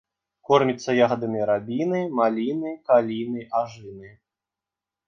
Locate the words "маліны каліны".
2.21-3.41